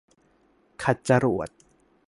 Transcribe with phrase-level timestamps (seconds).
[0.83, 1.49] ขัดจรวด